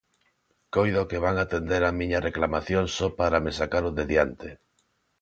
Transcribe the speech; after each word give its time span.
Coido 0.75 1.01
que 1.11 1.19
van 1.25 1.37
atender 1.39 1.81
a 1.85 1.95
miña 1.99 2.23
reclamación 2.27 2.83
só 2.97 3.07
para 3.19 3.41
me 3.45 3.51
sacar 3.59 3.85
de 3.97 4.03
diante. 4.11 4.49